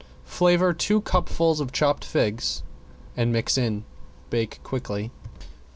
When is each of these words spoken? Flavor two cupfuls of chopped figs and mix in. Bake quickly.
Flavor 0.25 0.73
two 0.73 0.99
cupfuls 1.01 1.59
of 1.59 1.71
chopped 1.71 2.03
figs 2.03 2.63
and 3.15 3.31
mix 3.31 3.55
in. 3.55 3.85
Bake 4.31 4.59
quickly. 4.63 5.11